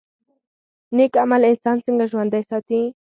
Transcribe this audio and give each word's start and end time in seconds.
نیک 0.95 1.13
عمل 1.23 1.41
انسان 1.49 1.75
څنګه 1.85 2.03
ژوندی 2.11 2.43
ساتي؟ 2.49 2.79